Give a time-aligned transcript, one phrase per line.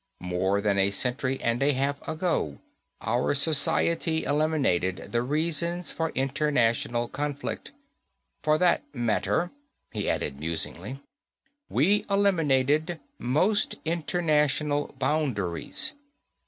[0.19, 2.57] More than a century and a half ago
[3.01, 7.71] our society eliminated the reasons for international conflict.
[8.41, 9.51] For that matter,"
[9.93, 11.01] he added musingly,
[11.69, 15.93] "we eliminated most international boundaries.